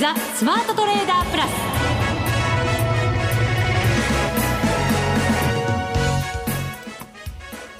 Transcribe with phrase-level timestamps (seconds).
[0.00, 1.50] ザ・スマートトレーダープラス。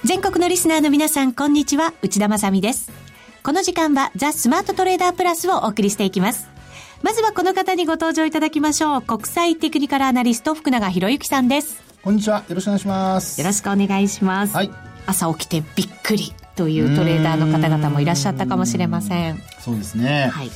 [0.04, 1.94] 全国のリスナーの皆さんこんにちは。
[2.02, 2.92] 内田まさです。
[3.42, 6.46] この時間はザ・スマートトレーダープラスをお送りしていきます。
[7.02, 9.00] まずはこの方にご登場いただきましょう。
[9.00, 11.82] 国際テクニカルアナリスト福永博之さんです。
[12.02, 12.44] こんにちは。
[12.46, 13.40] よろしくお願いします。
[13.40, 14.54] よろしくお願いします。
[14.54, 14.70] はい。
[15.06, 19.42] 朝起きてびっくりというトレーダーの方々もいらっしゃったかもしれません。
[19.58, 20.28] そうですね。
[20.30, 20.50] はい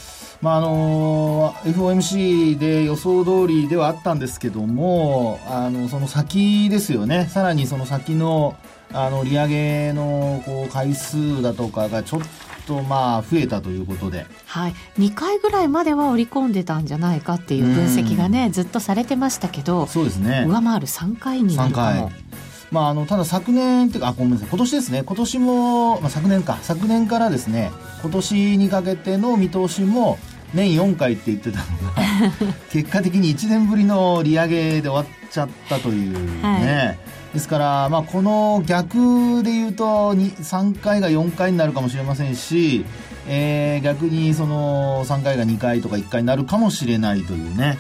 [0.45, 7.29] まああの FOMC で予想通りではあったんですけどもあのその先ですよね。
[7.31, 8.55] さらにその先の
[8.93, 12.21] あの利上げのこう回数だとかがちょっ
[12.67, 14.27] とまあ増えたということで。
[14.45, 20.45] はい、2回ぐらいまでは織り込んでたんじゃないかっていう分析がねずっとされてましたけどそうですね。
[20.47, 22.09] 上回る3回になる3かも。
[22.09, 22.25] 回。
[22.71, 24.49] まあ、あのただ昨年っていうかあごめんなさい。
[24.51, 25.05] 今年ですね。
[25.05, 26.59] 今年も、まあ、昨年か。
[26.61, 27.73] 昨年からですね
[28.03, 30.19] 今年にかけての見通しも
[30.53, 36.99] 年4回って言ってたのが 結果的に1年ぶりの利上げで終わっちゃったというね、
[37.33, 42.85] ですから、まあ、この逆で言うとに3回が4回になるかもしれませんし、
[43.27, 47.79] えー逆にその3回が2回とか1回になるかもしれないというね。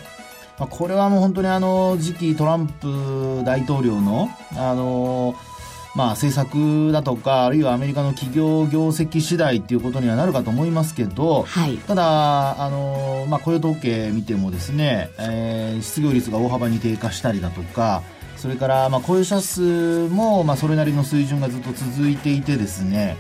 [0.59, 5.35] まあ、これはもう本当にあの次期トランプ大統領のあの
[5.95, 11.77] まあ政策だとかあるいはアメリカの企業業績次第っていうことにはなるかと思いますけど、はい。
[11.79, 18.03] ただあの、まあ、雇用統計見てもですね、えー失業率が大幅に低下したりだとか
[18.37, 23.17] それからまあ雇用者数もまあそれなりの水準がずっと続いていてですね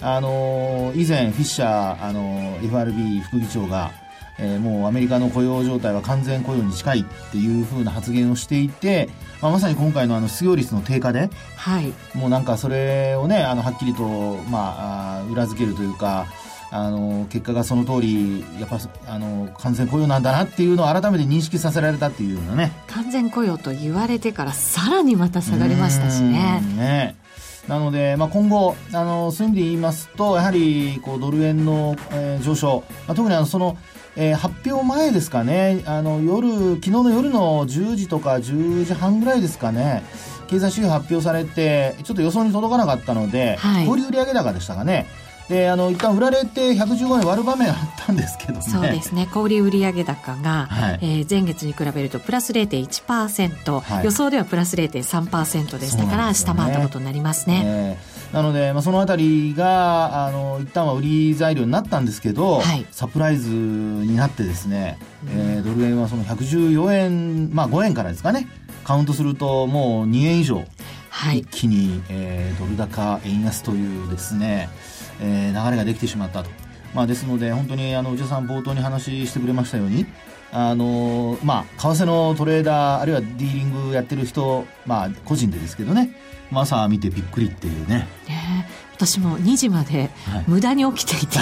[0.00, 3.92] あの以前フィッシャーあの FRB 副議長が
[4.40, 9.08] えーもうアメリカの雇用状態は完全雇用に近いっていうふうな発言をしていて、
[9.42, 11.92] まあ、まさに今回のあの失業率の低下ではい。
[12.14, 16.26] もうなんかそれをねあのはっきりと、まあ、裏付けるというか
[16.72, 22.72] あの結果がその通りやっぱあの完全雇用なんだなっていうのを改めて認識させられたっていうようなね。
[22.86, 26.60] 完全雇用と言われてからさらにまた下がりましたしね。
[26.62, 27.16] うんね
[27.68, 33.76] なので、まあ、今後あのそういう意味で言いますとやはりこうドル円の、えー上昇、まあ、特にあのその、
[34.16, 35.82] えー発表前ですかね。
[35.86, 40.02] あの夜昨日の夜の10時とか10時半ぐらいですかね。
[40.48, 43.86] 経済指標発表されてちょっと予想に届かなかったので、はい。
[43.86, 45.06] 小売売上高でしたかね
[45.50, 48.62] であの一旦売られて115円割る場面あったんですけどね。
[48.62, 49.28] そうですね。
[49.32, 50.98] 小売売上高が、はい。
[51.02, 54.04] えー前月に比べるとプラス0.1%、はい。
[54.04, 56.34] 予想ではプラス0.3%でしたから、ね。
[56.34, 62.86] 下回ったことになりますね、えーなので、まあ、そのあたりがあの一旦は売り材料になったんですけど、はい。
[62.92, 68.46] サプライズになってですね、えードル円はその114円、まあ、5円からですかね。
[68.84, 70.64] カウントするともう2円以上
[71.10, 71.40] はい。
[71.40, 74.68] 一気に、えードル高円安というですね、
[75.20, 76.50] えー流れができてしまったと。
[76.94, 80.06] まあ、ですので本当にあの内田さん冒頭に話してくれましたように
[80.52, 86.10] あのまあ為替のトレーダーあるいはディーリングやってる人まあ個人でですけどね、
[86.52, 88.68] 朝見てびっくりっていうねね
[89.00, 90.44] 私も2時まではい。
[90.46, 91.38] 無駄に起きていて、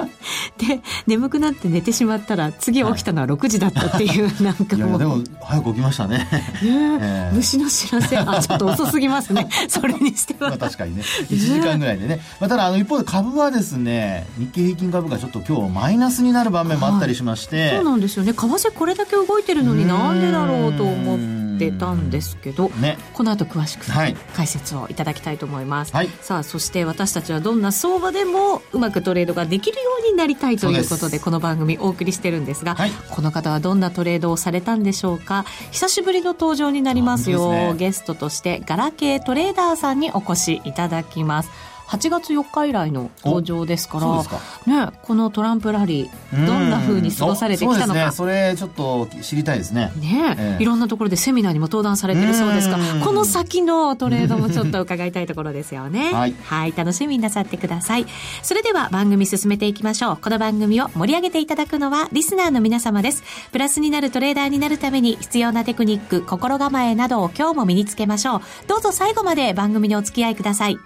[0.56, 4.98] で眠くなって寝てしまったら次起きたのは6時だったっていう、 なんかもう。
[4.98, 6.18] でも早く起きましたね。
[6.18, 6.26] ね
[6.62, 6.98] え。
[7.02, 8.16] え虫の知らせ。
[8.16, 9.46] あちょっと遅すぎますね。
[9.68, 11.02] それにしてまはあ確かにね。
[11.28, 18.32] 1時間ぐらいでね、まあ、ただあの一方で株はですね日経平均株価ちょっと今日マイナスになる場面もあったりしまして、そうなんですよね。
[18.32, 21.35] 為替これだけ動いてるのになんでだろうと思って
[21.72, 22.98] たんですけどね。
[23.12, 24.16] この後詳しくはい。
[24.34, 26.08] 解説をいただきたいと思います、はい。
[26.20, 32.90] さあそして私たちはどんな相場でもうまくトレードができるようになりたいということでこの番組お送りしてるんですが、はい。
[33.10, 35.44] この方はどんなトレードをされたんでしょうか？
[35.70, 37.52] 久しぶりの登場になりますよ。
[37.52, 37.74] ね。
[37.76, 41.50] ゲストとしてガラケートレーダーさんにお越しいただきます
[41.88, 44.40] 8月4日以来の登場ですからか。
[44.66, 47.84] ね、このトランプラリーどんな風に過ごされてきたのか。
[47.84, 48.12] うんそうですね。
[48.12, 49.92] それちょっと知りたいですね。
[49.96, 50.62] ねええ。
[50.62, 53.00] いろんなところでセミナーにも登壇されてるそうですがうん。
[53.00, 56.12] この先のトレードもちょっと伺いたいところですよね。
[56.44, 58.06] はい楽しみになさってください。
[58.42, 60.16] それでは番組進めていきましょう。
[60.16, 63.22] この番組を盛り上げていただくのはリスナーの皆様です。
[63.52, 68.40] プラスになるトレーダーになるために必要なテクニック心構えなどを今日も身につけましょう。
[68.66, 70.78] どうぞ最後まで番組にお付き合いください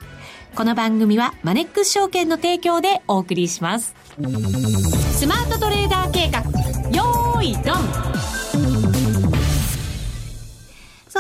[0.55, 3.95] この番組はマネックス証券の提供でお送りします。
[4.17, 6.41] スマートトレーダー計画。
[6.91, 8.30] よーいドン。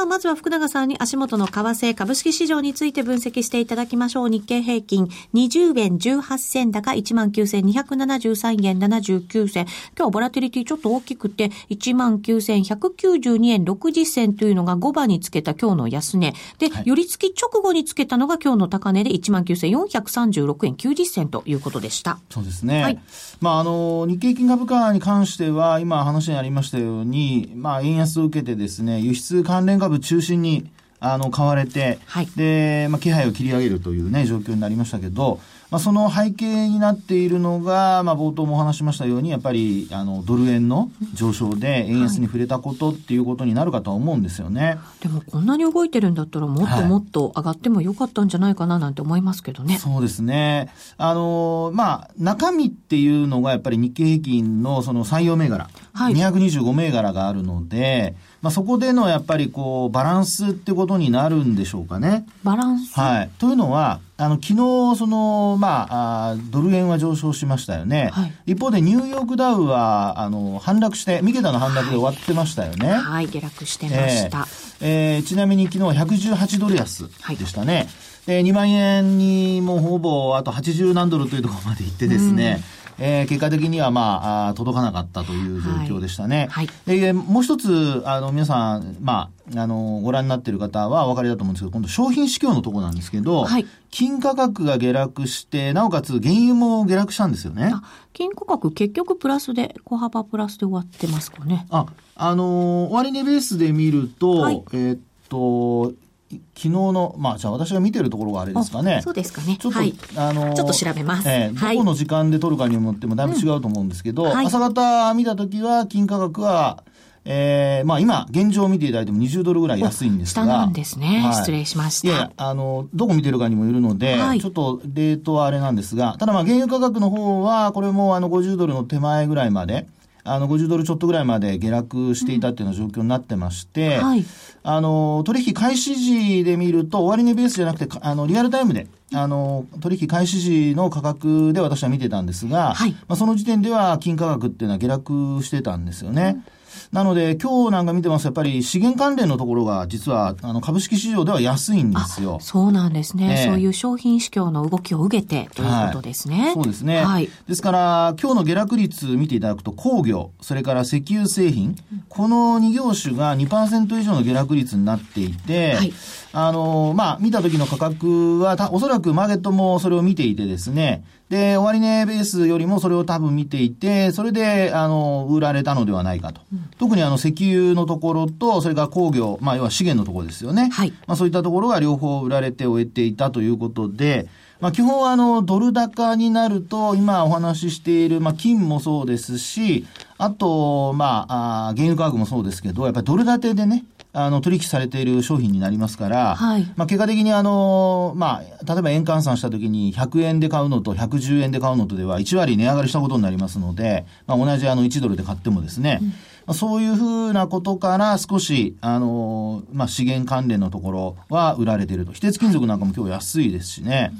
[0.02, 4.28] あ、まずは福永さんに足元の為替株式市場について分析していただきましょう。
[4.28, 9.66] 日経平均20円18銭高19,273円79銭。
[9.96, 16.34] 今日ボラティリティちょっと大きくて19,192円60銭というのが5番につけた今日の安値。
[16.58, 22.18] で、はい、寄り付き直後につけたのが今日の高値で19,436円90銭ということでした。
[22.30, 22.82] そうですね。
[22.82, 22.98] はい。
[23.40, 30.70] まあ、あの、日経平均株価に関しては今話にありましたように、まあ、円安を受けてですね、輸出関連株中心に、
[31.00, 35.40] あの、買われて、はい、で、まあ、気配を切り上げるというね、状況になりましたけど、
[35.70, 44.62] まあ、その背景になっているのが、まあ、冒頭もお話しましたように、やっぱり、あの、ドル円の上昇で円安に触れたことっていうことになるかとは思うんですよね。
[44.62, 49.74] はい、でも、こんなに動いてるんだったら、もっともっと上がってもよかったんじゃないかななんて思いますけどね。
[49.74, 50.70] はい、そうですね。
[50.98, 62.24] あの、まあ、中身っていうのが、やっぱり日経平均のその採用銘柄、はい、225銘柄があるので、まあ、そこでのやっぱりこう、バランスってことになるんでしょうかね。
[62.42, 62.98] バランス？
[62.98, 63.30] はい。
[63.38, 68.10] というのは、あの、昨日、その、まあ、あドル円は上昇しましたよね。
[68.12, 72.88] はい、一方で、ニューヨークダウは、あの、反落して、三桁の反落で終わってましたよね。
[72.88, 74.46] はい、はい、下落してました。
[74.80, 77.88] えー、えー、ちなみに昨日は118ドル安でしたね。
[78.26, 86.48] はい、で、2万円にもほぼ、あと80何ドルというところまで行ってですね、うんえー、結果的にはまああ、届かなかったという状況でしたね。
[86.50, 86.68] はい。
[86.86, 93.66] はい、で、もう一つ、あの、皆さん、まあ、あの、ご覧になっている方はお分かりだと思うんですけど、今度商品市況のところなんですけど、はい。
[93.90, 97.72] 金価格が下落して、なおかつ原油も下落したんですよね。
[98.12, 101.66] 金価格結局プラスで、小幅プラスで終わってますかね。
[101.70, 101.86] あ、
[102.16, 104.98] あの終値ベースで見ると、はい、えー、っ
[105.30, 105.94] と、
[106.30, 109.00] 昨日の、まあ、じゃあ私が見てるところがあれですかね。
[109.02, 109.56] そうですかね。
[109.58, 111.28] ちょっと、はい、あのちょっと調べます。
[111.28, 116.84] えー、どこの時間で取るかによってもだいぶ違うと思うんですけど、うんはい、朝方見たときは、金価格は、
[117.24, 120.42] えー、まあ今、現状を見ていただいても20ドルぐらい安いんですが。
[120.42, 121.20] 下なんですね。
[121.20, 122.08] はい、失礼しました。
[122.08, 129.86] いや、あの、どこ見てるかにもよるので、はい、ちょっとレートはあれなんですが、ただまあ原油価格の方は、これもあの50ドルの手前ぐらいまで、
[130.32, 134.24] あの50ドルちょっとぐらいまで下落していたっていうような状況になってまして、うんはい、
[134.62, 146.36] あの取引開始時で見ると、終値ベースじゃなくて、あのリアルタイムで、あの取引開始時の価格で私は見てたんですが、はい、まあ、その時点では金価格っていうのは下落してたんですよね。
[146.36, 146.59] うん
[146.92, 152.38] なので、今日なんか見てますと、やっぱり資源関連のところが、実は、あの、株式市場では安いんですよ。
[152.40, 156.46] そうなんですね、えー、そういう商品市況の動きを受けてということですね。
[156.46, 157.04] はい、そうですね。
[157.04, 157.28] はい。
[157.48, 161.76] ですから、今日の下落率見ていただくと、工業、それから石油製品、
[162.08, 165.92] この2業種が2%以上の下落率になっていて、はい。
[166.32, 176.40] あの、まあ、見た時の価格は、おそらくマーケットもそれを見ていてですね、で、終値ベースよりもそれを多分見ていて、それで、あの、売られたのではないかと。
[176.52, 180.70] うん、特にあの、石油のところと、それから工業、まあ、要は資源のところですよね。
[180.72, 180.90] はい。
[181.06, 184.26] まあ、そういったところが両方売られて終えていたということで、
[184.60, 189.86] まあ、基本はあの、ドル高になると、今お話ししている、まあ、金もそうですし、
[190.18, 206.14] あと、まあ、あ原油価格もそうですけど、やっぱりドル建てでね、あの、取引されている商品になりますから、はい、まあ、結果的にあの、まあ、例えば円換算したときに100円で買うのと110円で買うのとでは1割値上がりしたことになりますので、まあ、同じあの1ドルで買ってもですね、うん、ま
[206.48, 212.12] あ、そういうふうなことから少し、あの、まあ、資源関連のところは売られていると。
[212.12, 214.12] 非鉄金属なんかも今日安いですしね。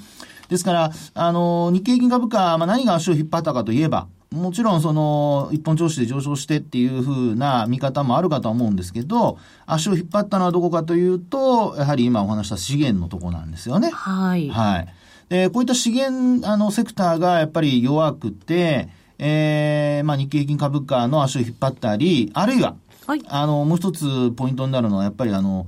[0.48, 13.90] ですから、あの、日経平均株価、まあ、何が足を引っ張ったかといえば、もちろんその一本調子で上昇してっていうふうな見方もあるかと思うんですけど、足を引っ張ったのはどこかというと、やはり今お話した資源のとこなんですよね。
[13.90, 14.48] はい。
[14.48, 14.88] はい。
[15.28, 18.88] で、こういった資源、あの、セクターがやっぱり弱くて、
[19.18, 22.76] えー、まあ日経平均株価の足を引っ張ったり、あるいは、
[23.08, 25.66] はい、あの、もう一つポイントになるのは、やっぱりあの、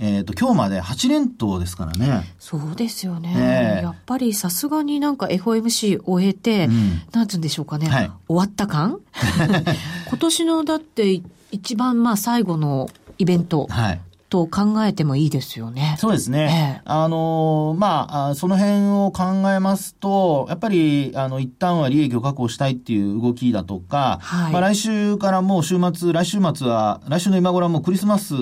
[0.00, 2.24] えっ、ー、と、今日まで8連投ですからね。
[2.38, 3.34] そうですよね。
[3.36, 7.88] えー、やっぱりさすがになんか FOMC 終えて、うん、なんつうんでしょうかね。
[7.88, 9.00] はい、終わった感？
[10.08, 13.66] 今年のだって一番まあ最後のイベント。
[13.68, 15.96] はいと考えてもいいですよね。
[15.98, 16.76] そうですね。
[16.76, 28.38] ええ、あのまあ、その辺を考えますと、やっぱり、あの、一旦は利益を確保したいっていう動きだとか、はい、まあ来週からもう週末、来週末は、来週の今頃はもうクリスマスっ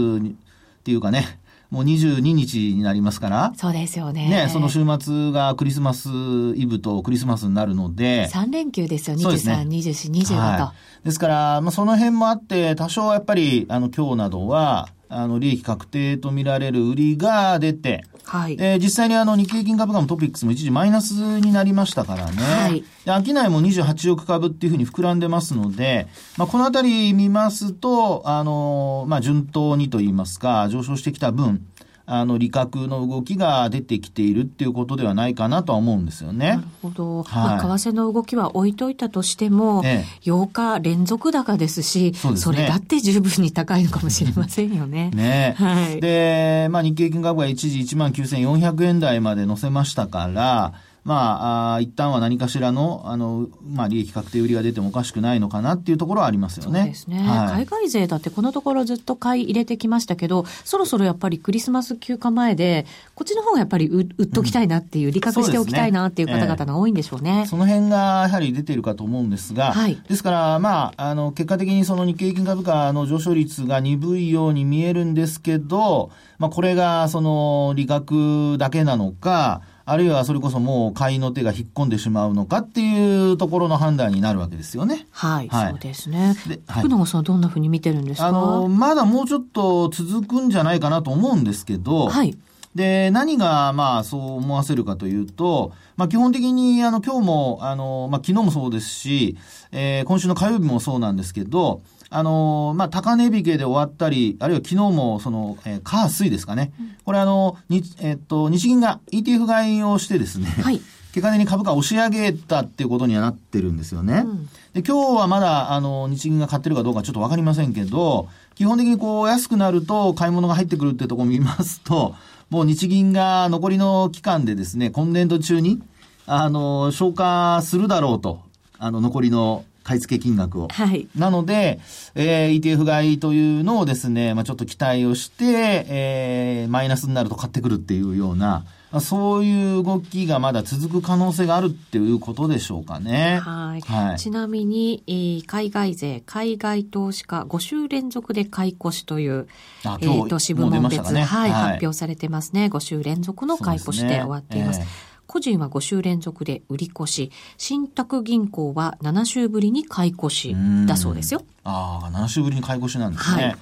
[0.83, 1.39] ていうかね、
[1.71, 3.53] もう22日になりますから。
[3.57, 4.29] そうですよね。
[4.29, 6.09] ね、その週末がクリスマス
[6.55, 8.29] イブとクリスマスになるので。
[8.33, 10.35] 3連休ですよ、23、ね、24、25と。
[10.35, 18.57] はい、ですから、まあ、その辺もあって、多少やっぱり、あの、今日などは、あの、利益確定と見られる売りが出て、はい。
[18.57, 22.43] で、実際にあの日経平均株価もトピックスも一時マイナスになりましたからね。
[22.43, 31.65] はいで、商いも28億株っていうふうに膨らんでますので、まあ、このあたり見ますと、あの、まあ、順当にと言いますか、上昇してきた分、
[32.07, 36.63] あの、利確の動きが出てきているっていうことではないかなとは思うんですよねなる。
[36.83, 37.23] ほど。
[37.23, 45.11] はいまあ、為替の動きは置いといたとしても、え8日連続高ですし、そうですねれだって十分に高いのかもしれませんよね。
[45.17, 50.75] ねはいで、まあ、日経平均株価一時19,400円台まで乗せましたから、
[51.07, 56.85] まあ、あー一旦は何かしらの、あの、まあ、利益確定売りが出てもおかしくないのかなっていうところはありますよそうね。
[56.85, 57.65] ですね、はい。
[57.65, 67.47] 海外勢だってこのところずっと買い入れてきましたけど、そろそろやっぱりクリスマス休暇前で、こっちの方がやっぱり売売っときたいなっていう、利確しておきたいなっていう方々が多いんでしょうね。
[67.49, 69.97] その辺がやはり出ているかと思うんですが、はい。
[70.09, 85.07] ですから、まあ、あの、結果的にその日経平均株価の上昇率が鈍いように見えるんですけど、まあ、これがその利確だけなのか、あるいはそれこそもう買いの手が引っ込んでしまうのかっていうところの判断になるわけですよね。
[85.13, 86.35] はい、はいそうですね。
[86.49, 88.27] ではい福永さんはどんなふうに見てるんですか？
[88.27, 92.37] あの、まだもうちょっと続くんじゃないかなと思うんですけど、はい。
[92.77, 99.37] で、何が、まあ、そう思わせるかというと、まあ、基本的に、あの、今日も、あの、まあ、昨日もそうですし、
[99.73, 101.81] えー今週の火曜日もそうなんですけど、
[102.11, 106.73] あの、まあ、高値引けで終わったり、あるいは昨日も、その、えー、火水ですかね。
[107.05, 110.81] これあの、に、えっと、日銀が ETF 買いをしてですね、はい。
[111.13, 114.25] 結果的に株価を押し上げたっていうことにはなってるんですよね。
[114.27, 122.15] うんで、今日はまだ、あの、日銀が買ってるかどうかちょっとわかりませんけど、基本的にこう、安くなると買い物が入ってくるってところを見ますと、
[122.51, 125.83] もう日銀が残りの期間でですね、今年度中に、
[126.27, 128.41] あの、消化するだろうと、
[128.79, 130.69] あの、残りの買い付け金額を。
[130.69, 131.09] はい。
[131.17, 131.81] なので、
[132.15, 138.65] えー ETF 買いというのをですね、まあ、ちょっと期待をして、えーマイナスになると買ってくるっていうような、
[138.97, 143.41] まあそういう動きがまだ続く可能性があるっていうことでしょうかね。
[143.43, 143.81] はい。
[143.83, 149.49] はいちなみに、えー海外勢、海外投資家5週連続で買い越しという、
[149.85, 152.67] あ今日えー、都市部門別、ねはい、はい発表されてますね。
[152.73, 154.81] 5週連続の買い越しで終わっています。
[155.27, 161.43] 個人は5週連続で売り越し、信託銀行は7週ぶりに買い越しだそうですよ。
[161.65, 163.45] ああ、7週ぶりに買い越しなんですね。
[163.45, 163.57] はい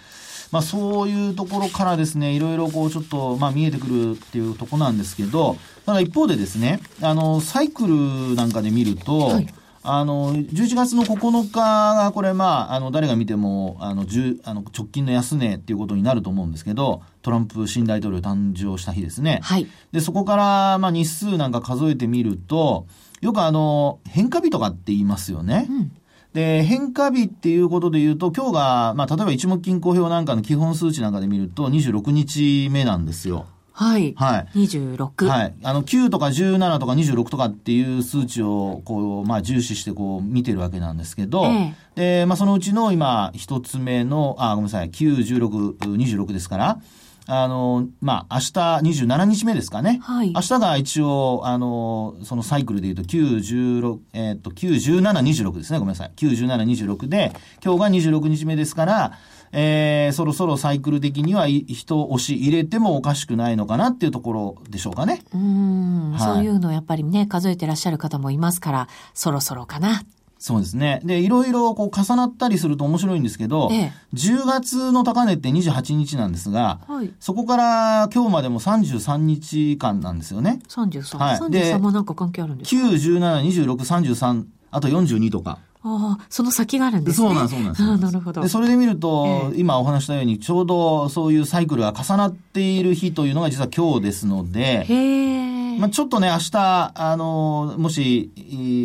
[0.52, 9.54] まあそういうところからですね、いろいろこうちょっと、まあ見えてくるっていうところなんですけど、ただ一方でですね、あの、サイクルなんかで見ると、はい
[9.86, 19.40] あの、11月の9日が、これ、まあ、あの、誰が見ても、あの、10あの直近の安値っていうことになると思うんですけど、トランプ新大統領誕生した日ですね。
[19.42, 19.66] はい。
[19.92, 22.86] で、そこから、まあ、日数なんか数えてみると、
[23.20, 25.66] よくあの、変化日とかって言いますよね。
[25.68, 25.92] うん。
[26.34, 33.46] で、変化日っていうことで言うと、今日が、まあ、例えば一目金公表なんかの基本数値なんかで見ると、26日目なんですよ。
[33.72, 34.14] はい。
[34.16, 34.66] はい。
[34.66, 35.26] 26。
[35.26, 35.54] はい。
[35.62, 46.80] あの、9とか17とか26とかっていう数値を、こう、まあ、重視して、こう、見てるわけなんですけど、えで、まあ、そのうちの今、一つ目の、あ、ごめんなさい、9、16、26ですから、
[47.26, 50.00] あの、まあ、明日27日目ですかね。
[50.02, 55.12] はい明日が一応、あの、そのサイクルで言うと、9、16、えっと、9、17、
[55.46, 55.78] 26ですね。
[55.78, 56.12] ごめんなさい。
[56.16, 57.32] 9、17、26で、
[57.64, 59.12] 今日が26日目ですから、
[59.56, 65.22] えー、そろそろサイクル的にはい人を押し入れてもおかしくないのかなっていうところでしょうかね。
[65.32, 70.02] うーん、はいそういうのやっぱりね、数えてらっしゃる方もいますから、そろそろかな。
[70.44, 71.00] そうですね。
[71.04, 77.10] で、いろいろこう重なったりすると面白いんですけど、ええ10月の高値って28日なんですが、はい。
[77.18, 80.60] そこから今日までも33日間なんですよね。
[80.68, 81.16] 33。
[81.16, 85.60] はいで33もなんか関係あるんですか？9、17、26、33、あと42とか。
[85.82, 87.26] ああ、その先があるんですね。
[87.26, 88.42] そうなんそうなんですああ、なるほど。
[88.42, 95.53] で、それで見ると、え今お話したように、ちょうどそういうサイクルが重なっている日というのが実は今日ですので、へえ。
[95.78, 98.30] まあ、ちょっとね、明日、あの、もし、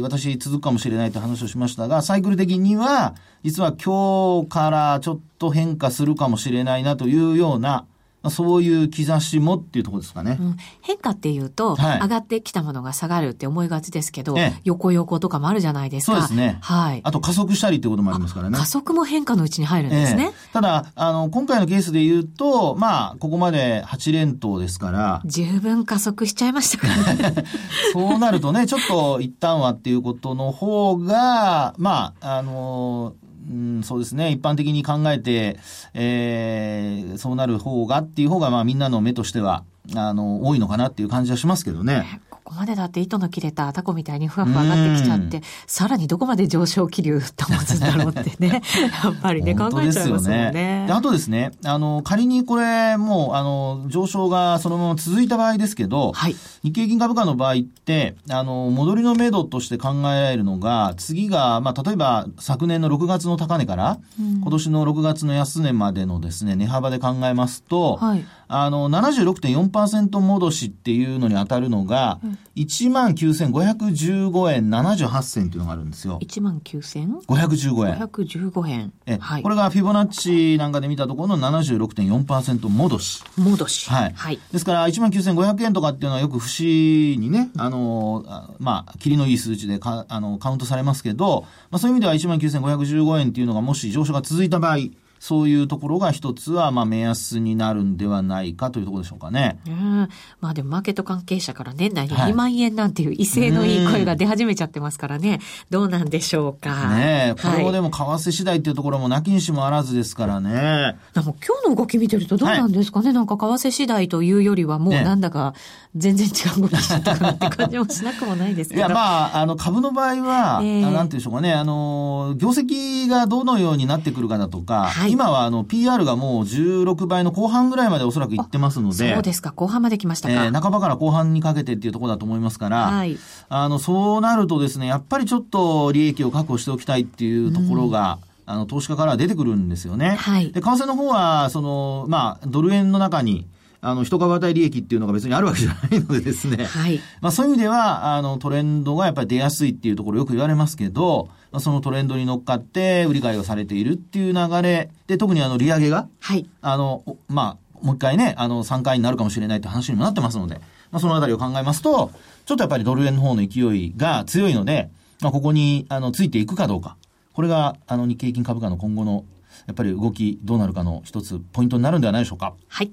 [0.02, 7.86] 私続くかもしれないって話をしましたが、サイクル的には、実は今日からちょっと変化するかもしれないなというような、
[8.30, 10.38] そういう兆しもっていうところですかね。
[10.40, 16.14] うん変化っていうと、はい上がってきたものが下がるって思いがちですけど、ええ横横とかもあるじゃないですか。
[16.14, 17.02] そうですねはい。
[17.04, 18.58] あと加速したりってこともありますからね。
[18.58, 20.24] 加速も変化のうちに入るんですね。
[20.24, 27.44] ええただ、あの、今回のケースで言うと、まあ、ここまで8連投ですから、十分加速しちゃいましたからね。
[27.94, 33.14] そうなるとね、ちょっと一旦はっていうことの方が、まあ、あの、
[33.50, 34.32] うん、そうですね。
[34.32, 35.58] 一般的に考えて、
[35.94, 39.64] えー、そうなる方がっていう方が、まあみんなの目としては、
[39.96, 42.22] あの、多いのかなっていう感じはしますけどね。
[42.50, 47.28] ここまでだって糸の切れたタコみたいにふわふわ上がってきちゃって、さらにどこまで上昇気流保
[47.64, 48.64] つんだろうってね、
[49.04, 50.52] やっぱりね、考えちゃいますもんね。
[50.52, 76.20] ねあとですね、あの、仮にこれ、もう、あの、上昇がそのまま続いた場合ですけど、はい、日経金株価の場合って、あの、戻りの目処として考えられるのが、次が、まあ、例えば、昨年の6月の高値から、うん、今年の6月の安値までのですね、値幅で考えますと、はい、あの、76.4%戻しっていうのに当たるのが、うん、19,515円78銭っていうのがあるんですよ。
[76.22, 77.96] 19,515円。
[78.00, 78.94] 515円。
[79.06, 83.24] え、はい、これがフィボナッチなんかで見たところの76.4%戻し。
[83.38, 83.90] 戻し。
[83.90, 84.14] はい。
[84.14, 88.26] はい、ですから、19,500円とかっていうのはよく節にね、あの、
[88.60, 94.78] まあ、切りのいい数値でかあのカウントされますけど、まあ、そういう意味では19,515円っていうのがもし上昇が続いた場合、
[95.20, 99.60] そういうところが一つは、まあ、目安になるんではないかというところでしょうかね。
[99.68, 100.10] うん。
[100.40, 105.40] まあでも、マーケット関係者から年内に2万円なんていう威勢のいい声が出始めちゃってますからね。
[105.70, 106.90] どうなんでしょうか。
[106.96, 110.98] ねえ、これもでも、為替次第っていうところもなきにしもあらずですからね。
[111.14, 113.08] でも、今日の動き見てるとどうなんですかね？
[113.08, 115.54] はい、なんか、為替次第というよりは、もうなんだか、
[115.96, 118.80] 全然違う動きしちゃったかなって感じもしなくもないですけど。
[118.80, 129.14] いや、まあ、あの、株の場合は、えー、なんていうんでしょうかね、あの、業績がどのようになってくるかだとか、はい、今は、あの、PR がもう16倍の後半ぐらいまでおそらくいってますので。
[129.14, 130.34] そうですか、後半まで来ましたか。
[130.46, 133.18] えー、半ばから後半にかけてっていうところだと思いますから、はい、
[133.50, 140.16] あの、そうなるとですね、やっぱりちょっと利益を確保しておきたいっていうところが、うん、あの、投資家からは出てくるんですよね。
[140.20, 140.52] はい。
[140.52, 143.46] で、為替の方は、その、まあ、ドル円の中に、
[143.82, 146.66] あの、一株当たり利益っていうのが別にあるわけじゃないのでですね。
[146.66, 147.00] はい。
[147.22, 156.48] まあそういう意味では、あの、トレンドがやっぱり出やすいっていうところよく言われますけど、そのトレンドに乗っかって売り買いをされているっていう流れで、特にあの、利上げが、はい。
[156.62, 160.56] あの、まあ、もう一回ね、あの、3回になるかもしれないって話にもなってますので、
[160.92, 162.12] まあそのあたりを考えますと、
[162.46, 164.90] ちょっとやっぱりドル円の方の勢いが強いので、
[165.22, 166.98] まあここに、あの、ついていくかどうか。
[167.34, 169.24] これが、あの、日経平均株価の今後の、
[169.68, 172.54] やっぱり動きどうなるかの一つポイントになるんではないでしょうか。
[172.68, 172.92] はい。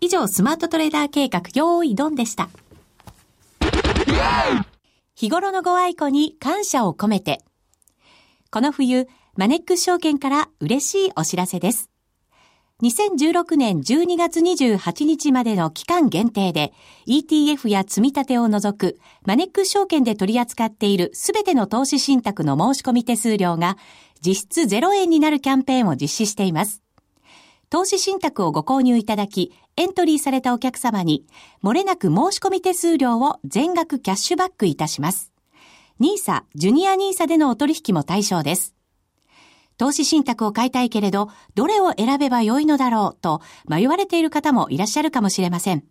[0.00, 2.48] 以上、スマートトレーダー計画、用意ドンでした。
[5.14, 7.44] 日頃のご愛顧に感謝を込めて。
[8.50, 11.92] この冬、マネックス証券から嬉しいお知らせです。
[12.82, 16.72] 2016年12月28日までの期間限定で
[17.06, 23.76] ETF や積み立てを除くマネックス証券で取り扱っているすべての投資信託の申し込み手数料が
[24.20, 26.82] 実質0円になるキャンペーンを実施しています。
[27.72, 31.24] 投資信託をご購入いただき、エントリーされたお客様に、
[31.64, 35.32] 漏れなく申し込み手数料を全額キャッシュバックいたします。
[35.98, 38.74] NISA、ジュニア NISA でのお取引も対象です。
[39.78, 45.82] 投資信託を買いたいけれど、どれを選べばよいのだろうと迷われている方もいらっしゃるかもしれません。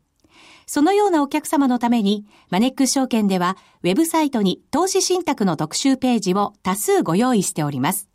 [0.67, 8.11] そのようなお客様のために、マネックス証券では、ウェブサイトに投資信託の特集ページを多数ご用意しております。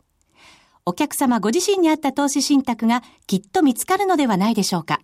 [0.87, 5.01] お客様ご自身に合った投資信託がきっと見つかるのではないでしょうか。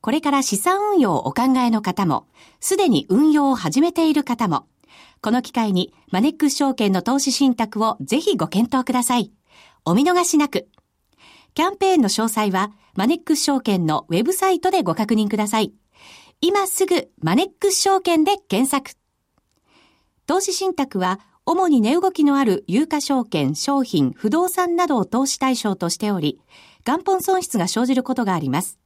[0.00, 2.28] これから資産運用をお考えの方も、
[2.60, 4.68] すでに運用を始めている方も、
[5.20, 9.32] この機会にマネックス証券の投資信託をぜひご検討ください。
[9.84, 10.68] お見逃しなく。
[11.54, 15.72] キャンペーンの詳細はマネックス証券のウェブサイトでご確認ください。
[16.40, 18.92] 今すぐマネックス証券で検索。
[20.26, 26.40] 投資信託は主に値動きのある有価証券、商品、不動産などを投資対象としており、
[26.86, 28.78] 元本損失が生じることがあります。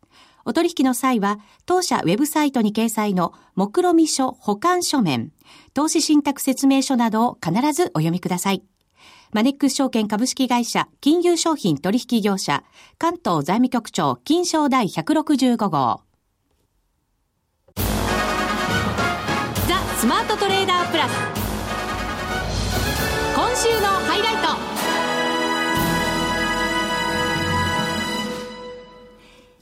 [0.45, 5.31] お取引の際は、当社ウェブサイトに掲載の目論見書保管書面、
[5.73, 8.65] 投資信託説明書などを必ずお読みください。
[9.33, 12.65] マネックス証券株式会社金融商品取引業者
[12.97, 16.01] 関東財務局長金賞第165号
[19.69, 21.38] ザ・スマートトレーダープラス
[23.63, 24.49] 週のハイライト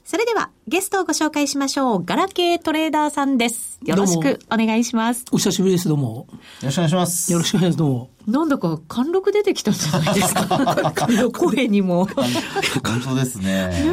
[0.03, 2.05] それではゲストをご紹介しましょう。
[2.05, 3.79] ガラケートレーダーさんです。
[3.83, 5.25] よろしくお願いします。
[5.31, 6.27] お久しぶりです、どうも。
[6.61, 7.31] よろしくお願いします。
[7.31, 8.09] よろしくお願いします、どうも。
[8.25, 10.93] なんだか貫禄出てきたんじゃないですか？
[11.33, 12.05] 声にも。
[12.05, 13.85] 本当ですね。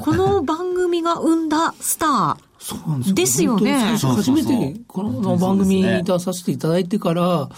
[0.00, 2.36] この番組が生んだスター。
[2.62, 3.14] そうなんですよ。
[3.14, 3.98] ですよね。
[3.98, 7.48] 初めてこの番組に出させていただいてから、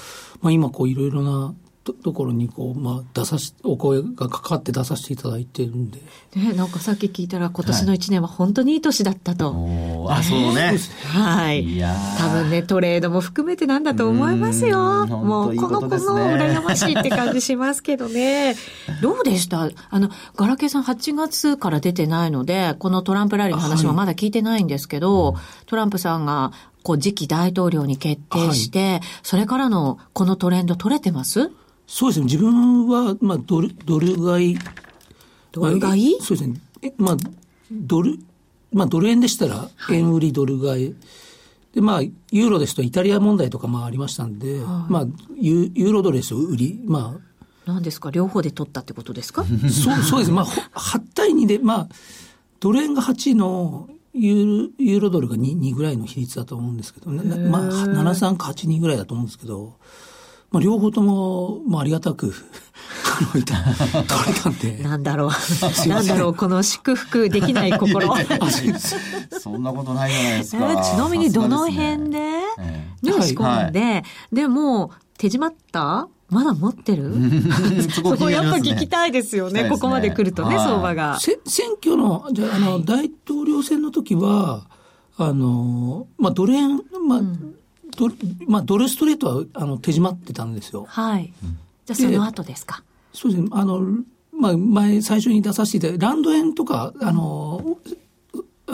[0.40, 1.54] まあ、今こういろいろな
[1.92, 6.00] ところにこう、まあ、出さし、お声がかかって出させていただいてるんで。
[6.34, 9.52] ねなんかさっき聞いたら今年の1年は本当にいい年だったと。
[9.52, 10.78] はい、あ、そうね。
[11.06, 11.62] はい。
[11.74, 15.06] いや多分ね、トレードも含めてなんだと思いますよ。
[15.06, 18.56] もう、この子の羨ましいって感じしますけどね。
[19.02, 19.68] どうでした？
[19.90, 31.50] あの、ガラケーさん8月から出てないので、このトランプラリーの話もまだ聞いてないんですけど、はい、トランプさんがこう次期大統領に決定して、それからのこのトレンド取れてます？
[31.86, 32.26] そうですね。
[32.26, 34.58] 自分は、まあ、ドル、ドル買い。
[35.52, 36.12] ドル買い？
[36.12, 36.60] まあそうですね。
[36.82, 37.16] えまあ、
[37.70, 38.18] ドル、
[38.72, 40.94] まあ、ドル円でしたら、円売りドル買い。
[41.74, 48.10] で、まあ、ユーロですとイタリア問題とかまあありましたんで、まあ、ユユーロドルですと売り、まあ、何ですか？
[48.10, 49.44] 両方で取ったってことですか？
[49.44, 50.30] そう、 そうです。
[50.32, 51.88] まあ、ほ8対2で、まあ、
[52.60, 59.74] ドル円が8の、ユーロユーロドルが 2, 2ぐらいの比率だと思うんですけど、ななまあ、73か82ぐらいだと思うんですけど、
[60.54, 62.32] まあ、両方とも、まあ、ありがたく、
[63.34, 64.78] 取れたんで。
[64.84, 65.88] なんだろう。
[65.88, 68.06] なんだろう、この祝福できない心。
[68.06, 68.78] いやいやいや
[69.40, 70.66] そんなことないじゃないですえか。
[70.66, 76.08] ーちなみにどの辺でねえに仕込んで、でも、手締まった？
[76.30, 77.12] まだ持ってる？
[77.76, 78.88] えそ そこやっぱ聞きい。
[78.88, 79.64] たいですよね。
[79.64, 81.18] ねここまで来るとね、はい相場が。
[81.20, 84.66] せ選挙の、じゃあ、あの、大統領選の時は、
[85.16, 87.20] あの、まあ、ドル円、まあ、
[87.96, 88.14] ドル、
[88.46, 90.86] まあ、ドルストレートは、あの、手締まってたんですよ。
[90.88, 91.32] はい。
[91.86, 92.82] じゃあその後ですか？
[93.12, 93.48] そうですね。
[93.52, 93.80] あの、
[94.32, 97.78] まあ、前、最初に出させていただいた、ランド円とか、あの、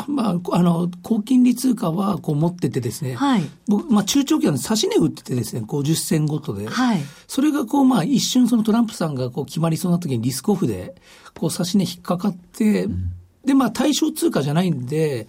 [0.07, 3.15] まあ、あの、高金利通貨は、こう持っててですね。
[3.15, 3.43] はい。
[3.67, 6.69] 僕、まあ、中長期は指し値売っててですね、50銭ごとで。
[6.69, 7.01] はい。
[7.27, 10.95] それがこう、まあ、一瞬そのトランプさんがこう決まりそうな時にリスクオフで、
[11.37, 12.89] こう、指し値引っかかって、
[13.45, 15.27] で、まあ、対象通貨じゃないんで、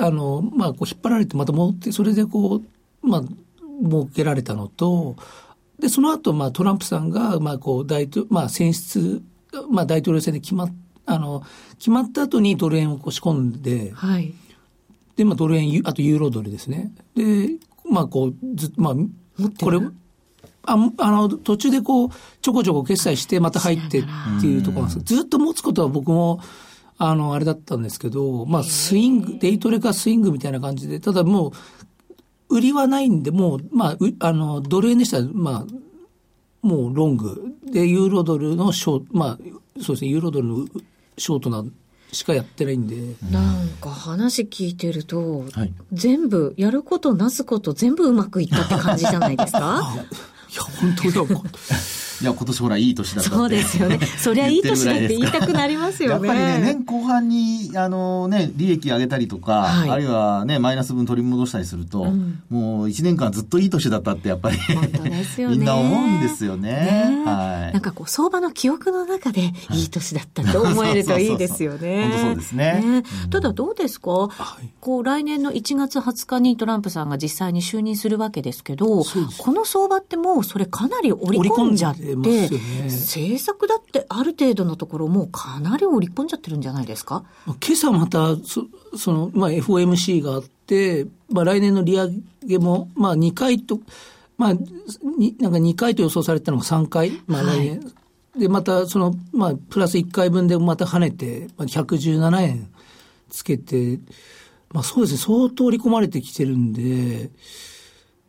[0.00, 2.66] あの、まあ、こう、引っ張られてまた戻って、それでこう、
[3.04, 3.22] まあ、
[3.82, 5.16] 儲けられたのと、
[5.78, 9.22] で、その後、まあ、トランプさんが、まあ、こう、大統、まあ、選出、
[9.70, 10.74] まあ、大統領選で決まっ、
[11.06, 11.42] あの、
[11.78, 14.32] 決まった後にドル円を仕込んで、はい。
[15.16, 16.92] で、まあ、ドル円、ユあとユーロドルですね。
[17.14, 17.50] で、
[17.88, 18.94] まあ、こう、ずまあ、
[19.60, 19.80] これ、
[20.66, 24.04] ああの、途中でこう、ちょこちょこ決済して、また入ってっ
[24.40, 25.14] ていうところなんです。
[25.16, 26.40] ずっと持つことは僕も、
[26.96, 31.52] あの、あれだったんですけど、まあ、スイング、デイトレかスイングみたいな感じで、ただもう、
[32.54, 37.54] 売りはないんで、もう、まあ、うあの、ドル円でしたら、まあ、もうロング。
[37.70, 39.38] で、ユーロドルのショート、まあ、
[39.82, 40.66] そうですね、ユーロドルの
[41.18, 41.64] ショートな、
[42.12, 42.96] しかやってないんで、
[43.32, 49.82] なんか話聞いてると、はい全部、やることなすこと全部うまくいったって感じじゃないですか？
[50.54, 51.40] いや、本当だ。
[52.22, 53.98] いや、今年ほら、いい年だったってそうですよね。
[54.18, 56.28] そりゃいい年だって言いたくなりますよね。
[56.28, 65.56] やっぱりね、年後半に、あのね、利益上げたりとか、はいあるいはね、マイナス分取り戻したりすると、うんもう1年間ずっといい年だったって、やっぱり、本当ですよね。
[65.56, 66.70] みんな思うんですよね。
[66.70, 67.72] ねはい。
[67.72, 72.02] なんかこう、相場の記憶の中でいい年だったって思えるといいですよね。
[72.02, 74.28] 本当そうですねうんただどうですか、は
[74.62, 79.02] いこう、来年の1月20日にトランプさんが実際に就任するわけですけど、
[79.38, 82.48] この相場ってもうそれかなり織り込んじゃって、ね
[82.84, 87.24] 政策だってある程度のところもうかなり織り込んじゃってるんじゃないですか？
[87.46, 92.08] 今朝また、そその、まあ、FOMC があって、まあ、来年の利上
[92.44, 93.80] げも、まあ、2回と、
[94.38, 97.92] まあ、になんか2回と予想されてたのが3回、まあ、来年。
[98.38, 102.68] で、また、その、まあ、プラス1回分でまた跳ねて、まあ、117円
[103.30, 104.00] つけて、
[104.72, 107.30] まあ、そうですね、相当織り込まれてきてるんで、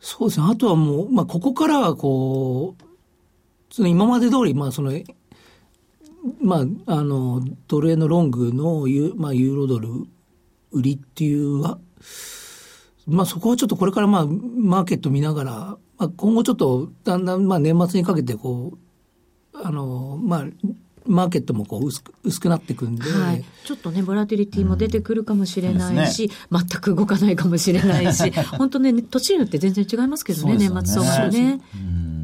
[0.07, 4.93] そうですね、あとはもう、まあ、ここからはこう、その今まで通り、まあ、その、
[6.39, 9.89] まあ、あの、ドル円のロングのユ,、まあ、ユーロドル
[10.71, 11.79] 売りっていうは、
[13.07, 15.51] まあそこはちょっとこれからまあ、マーケット見ながら、
[15.97, 18.73] まあ今後ちょっとだんだんまあ年末にかけてこ
[19.53, 20.45] う、あの、まあ、
[21.05, 26.07] マーケットもこう薄く、薄くなっていくんで、はい、ちょっとね、ボラティリティも出てくるかもしれないうん。
[26.07, 30.69] し、全く動かないかもしれないし、 本当ね、年によって全然違いますけどね、ね。
[30.69, 31.61] 年末相場ね。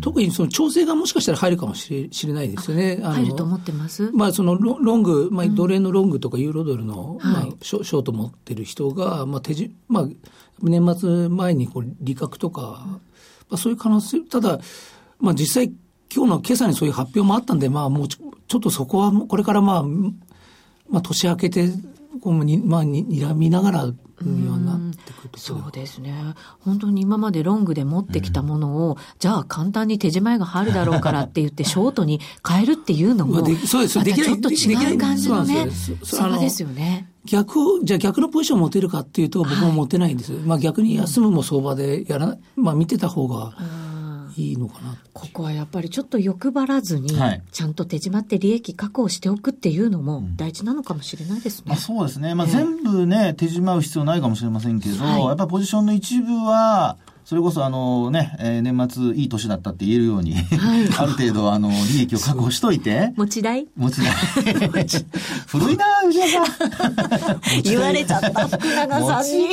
[0.02, 3.00] 特にその調整がもしかしたら入るかもしれないですよね。
[3.04, 4.10] 入ると思ってます？
[4.12, 10.08] まあ、そのロロング、まあ、ドル円のロングとかユーロドルの、まあはい、ショショート持ってる人が、まあ、手じ、まあ、
[10.62, 13.00] 年末前にこう利確とか、ま
[13.52, 14.60] あ、そういう可能性、ただ、
[15.20, 15.72] まあ、実際、
[16.14, 19.84] 今日の今朝にそういう発表もあったんで、まあ、もうちょっとそこはこれからまあ、
[20.90, 21.70] まあ、年明けて、
[22.22, 23.86] こうにまあ、に睨みながら、
[25.38, 26.14] そうですね。
[26.60, 33.98] 本当に今までロングで持ってきたものを、じゃあ簡単に手締まいが入るだろうからって言って、 ショートに変えるっていうのも、そうです。
[33.98, 35.68] またできちょっと違う感じのね
[36.04, 37.10] そうですよ、ね。
[37.26, 40.34] 逆を、じゃあ逆のポジションを持てるかっていうと、僕も持てないんです。
[40.46, 43.54] まあ逆に休むも相場でやら、まあ見てた方が
[44.38, 44.98] いいのかな。
[45.14, 51.78] ここはやっぱりちょっと欲張らずにはい、ちゃんと手締まって利益確保しておくっていうのも大事なのかもしれないですねまあ、。
[51.78, 52.36] そうですね。
[52.36, 60.36] まあ、ええ全部ね、手締まう必要ないかもしれませんけど、はいやっぱりポジションの一部は、それこそあのね、えー年末いい年だったって言えるように、
[60.98, 64.12] ある程度あの、利益を確保しといて、持ち代持ちない。
[65.48, 67.62] 古いな、内田さん。
[67.64, 69.50] 言われちゃった、福永さんに。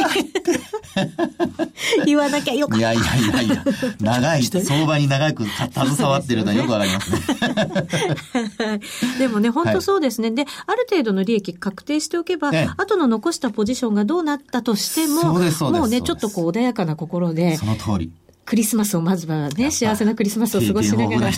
[2.06, 2.92] 言わなきゃよかった。
[2.92, 3.64] いやいやいやいや、
[4.00, 8.80] 長い、相場に長く携わってるのはよくわかりますね。
[9.18, 10.30] でもね、本当そうですね。
[10.30, 15.34] で、ある程度の利益確定しておけば、ええ後の残したポジションがどうなったとしても、
[15.70, 18.12] もうね、ちょっとこう穏やかな心でそ、の通り。
[18.48, 21.30] クリスマスをまずはね、幸せなクリスマスを過ごしながら。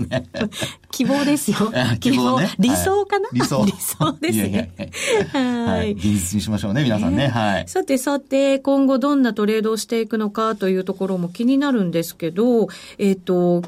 [0.00, 0.26] ね。
[0.90, 1.98] 希望ですよあ。
[1.98, 4.72] 希望ね理想かな、はい理想理想ですね。
[5.34, 5.40] は。
[5.72, 5.92] はいい。
[5.92, 7.28] 現実にしましょうね、皆さんね。
[7.28, 7.68] はい。
[7.68, 13.62] さてさて、今後どんなトレードをしていくのかというところも気になるんですけど、えっ、と、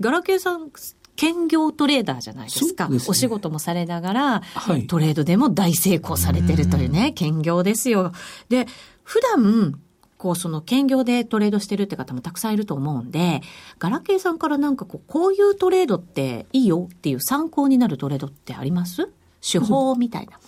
[0.00, 0.70] ガラケーさん、
[1.14, 2.86] 兼業トレーダーじゃないですか。
[2.86, 8.12] すねお仕事もされながら、はいトレードでも大成功されてるというね、兼業ですよ。
[8.48, 8.66] で、
[9.02, 9.80] 普段、
[10.18, 13.42] こう、その兼業でトレードしてるって方もたくさんいると思うんで、
[13.78, 19.08] ガラケーさんからなんかこう、こういうトレードっていいよっていう参考になるトレードってあります？
[19.40, 20.38] 手法みたいな。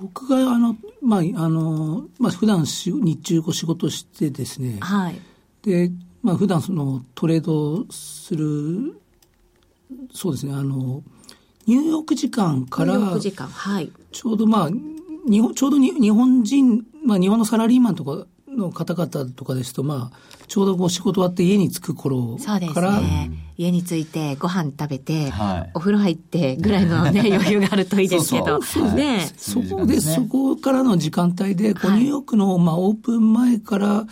[0.00, 5.20] 僕があの、まあ、あの、まあ、普段し日中こう仕事してですね、はい。
[5.62, 9.00] で、まあ、普段そのトレードする、
[10.12, 11.02] そうですね、あの、
[11.66, 13.46] ニューヨーク時間から、6時間。
[13.46, 13.92] はい。
[14.10, 14.70] ちょうどまあ、
[15.30, 18.26] 日本、ちょうどに日本人、まあ日本のサラリーマンとか
[18.56, 23.30] の方々とかですと、まあ、ちょうどこう仕事終わって家に着く頃そうですから、ね。
[23.56, 25.70] 家に着いてご飯食べて、はい。
[25.74, 28.62] お風呂入ってぐらいのね、 余裕があるといいですけど。
[28.62, 28.94] そうそう。
[28.94, 29.30] ね。
[29.36, 30.00] そそういう時こで、ね。
[30.00, 34.06] そこからの時間帯で、ニューヨークの、まあ、オープン前から、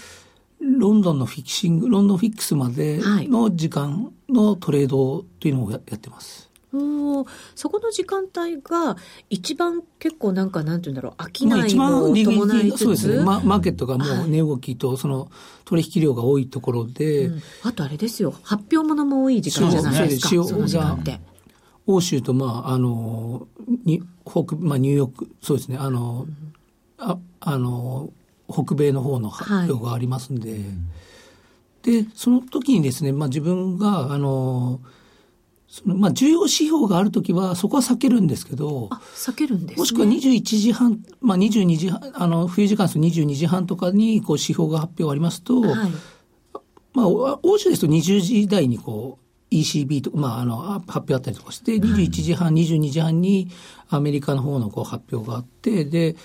[0.61, 6.50] ロンドンのフィクシング、ロンドンフィックスまでの時間のトレードというのをややってます。
[6.73, 7.29] おー。
[7.55, 8.97] そこの時間帯が
[9.29, 14.25] 一番結構なんかなんて言うんだろう、商まあ、いも伴いつつ、そうですね、ママーケットがもはい。
[14.25, 15.31] う値動きと、その
[15.65, 17.43] 取引量が多いところで、うん。
[17.63, 21.21] あとあれですよ、発表物も多い時間じゃないですか、そうその時間って。
[21.87, 23.49] 欧州と、まあ、あの、
[23.85, 26.27] に北、まあ、ニューヨーク、そうですね、あの、
[26.99, 28.11] ああの、
[28.49, 30.61] 北米の方の発表がありますんで、
[31.83, 34.81] で、その時にですね、まあ、自分が、あの、
[35.71, 39.77] そのまあ、重要指標があるときは、そこは避けるんですけど、あ、避けるんですね。
[39.77, 45.91] もしくは21時半、まあ、22時半、あの、冬時間ですと22時半とかに、こう、指標が発表ありますと、はい。
[46.93, 53.49] まあ、お欧州ですと20時台にこう、ECB とか、まあ、あの、あ発表あったりとかして、21時半、22時半に
[53.89, 56.17] アメリカの方のこう発表があって、で、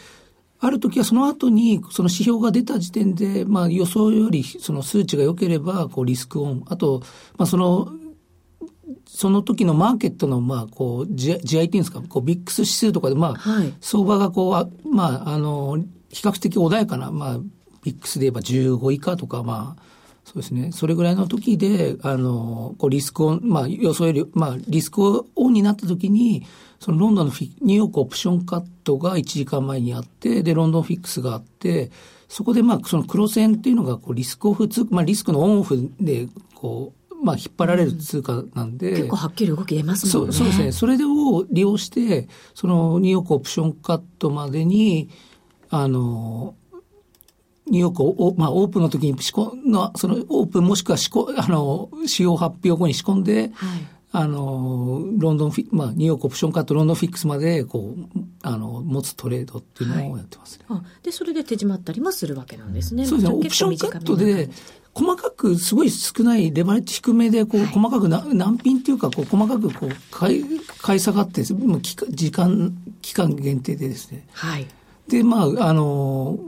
[0.60, 7.04] ある時はその後に、その指標が出た時点で、まあ予想よりその数値が良ければ、こうリスクオン、あと、
[7.38, 7.92] まあその、
[9.08, 15.78] その時のマーケットの、まあ、こう、地地合いっていうんですか、こう、ビックス指数とかで、まあ、はい相場がこう、あまあ、あの、
[16.10, 17.40] 比較的穏やかな、まあ、
[17.84, 19.84] ビックスで言えば15以下とか、まあ、
[20.26, 20.72] そうですね。
[20.72, 26.46] それぐらいの時で、あの、こうリスクオン、まあ予想より、まあリスクオンになった時に、
[26.80, 31.92] そのロンドンのフィニューヨークオプションカットが1時間前にあって、で、ロンドンフィックスがあって、
[32.28, 40.34] そこでまあその黒線っていうのがこうリスクオフ通、まあリスクのオンオフで、こう、まあ引っ張られる通貨なんで、結構はっきり動き出ますもんね。
[40.34, 40.72] そうですね。
[40.72, 45.10] それを利用して、そのニューヨークオプションカットまでに、
[45.70, 46.56] あの、
[47.68, 53.80] ニューヨークをお、まあ、オープンの時に仕込の、そのオープンもしくは仕込、あの、指標発表後に仕込んで、はい。
[54.12, 60.66] あの、ロンドンフィ、まあ、ニューヨークオプションカット、ロンドンフィックスまで、こう、あの、持つトレードっていうのをやってますね。
[60.70, 63.06] あで、それで手仕舞ったりもするわけなんですね。
[63.06, 63.30] そうですね。
[63.32, 64.50] まあオプションカットで
[64.96, 70.46] 細かく、すごい少ない、レバレッジ低めで、こう、細かくな、ナンピンっていうか、こう、細かく、こう、買い、
[70.82, 74.26] 買い下がって、もう期間、時間、期間限定でですね。
[74.32, 74.68] はい。
[75.10, 76.40] で、まあ、あの、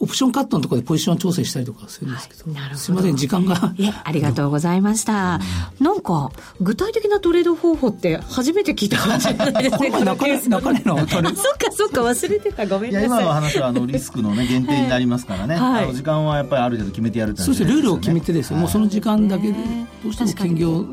[0.00, 3.74] オプションカットのところでポジション調整したりとかするんですけど、はいなるほどすいません、時間が。
[3.76, 5.40] いえ、ありがとうございました。
[5.80, 6.30] なんか、
[6.60, 9.90] 具体的なトレード方法って初めて聞いたかもしれないですね。
[9.90, 12.66] これは中根、中根のトレあ、そっかそっか、忘れてた。
[12.66, 13.08] ごめんなさい。
[13.08, 15.56] 今の話は、あの、リスクのね、限定になりますからね。
[15.56, 20.84] はいあの時間はやっぱりある程度決めてやるってそうですね、ルールを決めてですね、もうその時間だけでね、どうしても兼業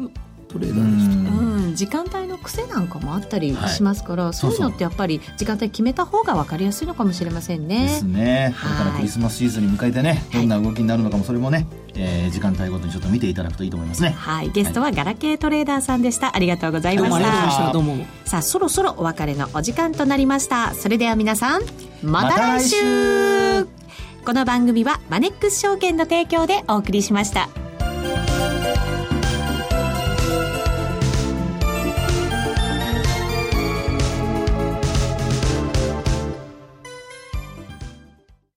[0.48, 1.16] トレーダーですと。
[1.16, 1.45] うん、
[1.76, 7.88] 時間帯の癖なんかもあったりしますから、そういうのってやっぱり時間帯決めた方が分かりやすいのかもしれませんね。
[7.88, 8.56] ですね。
[8.62, 14.16] これからクリスマスシーズンに向けてね、どんな動きになるのかも、それもね、えー時間帯ごとにちょっと見ていただくといいと思いますね。
[14.18, 16.36] はい、ゲストはガラケートレーダーさんでした。
[16.36, 17.66] ありがとうございどうもましありがとうございました。
[17.68, 17.74] た。
[17.74, 18.06] どうも。
[18.26, 20.74] さあ、そろそろお別れのお時間となりました。
[20.74, 21.62] それでは皆さん、
[22.04, 23.86] また来週また来週
[24.26, 27.65] この番組はマネックス証券の提供でお送りしました。